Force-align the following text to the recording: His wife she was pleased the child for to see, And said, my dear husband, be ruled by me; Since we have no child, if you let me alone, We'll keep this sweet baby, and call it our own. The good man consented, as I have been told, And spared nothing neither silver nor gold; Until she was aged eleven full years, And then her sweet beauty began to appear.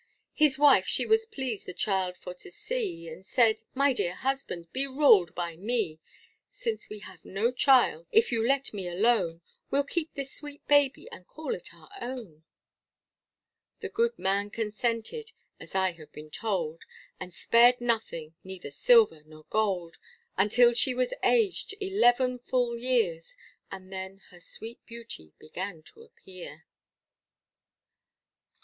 His 0.33 0.57
wife 0.57 0.87
she 0.87 1.05
was 1.05 1.27
pleased 1.27 1.67
the 1.67 1.75
child 1.75 2.17
for 2.17 2.33
to 2.33 2.49
see, 2.49 3.07
And 3.07 3.23
said, 3.23 3.61
my 3.75 3.93
dear 3.93 4.15
husband, 4.15 4.73
be 4.73 4.87
ruled 4.87 5.35
by 5.35 5.55
me; 5.55 5.99
Since 6.49 6.89
we 6.89 6.97
have 7.01 7.23
no 7.23 7.51
child, 7.51 8.07
if 8.11 8.31
you 8.31 8.43
let 8.43 8.73
me 8.73 8.87
alone, 8.87 9.41
We'll 9.69 9.83
keep 9.83 10.15
this 10.15 10.33
sweet 10.33 10.67
baby, 10.67 11.07
and 11.11 11.27
call 11.27 11.53
it 11.53 11.71
our 11.71 11.91
own. 12.01 12.43
The 13.81 13.89
good 13.89 14.17
man 14.17 14.49
consented, 14.49 15.33
as 15.59 15.75
I 15.75 15.91
have 15.91 16.11
been 16.11 16.31
told, 16.31 16.81
And 17.19 17.31
spared 17.31 17.79
nothing 17.79 18.33
neither 18.43 18.71
silver 18.71 19.21
nor 19.23 19.43
gold; 19.51 19.99
Until 20.35 20.73
she 20.73 20.95
was 20.95 21.13
aged 21.21 21.75
eleven 21.79 22.39
full 22.39 22.75
years, 22.75 23.35
And 23.69 23.93
then 23.93 24.21
her 24.31 24.39
sweet 24.39 24.83
beauty 24.87 25.33
began 25.37 25.83
to 25.83 26.01
appear. 26.01 26.65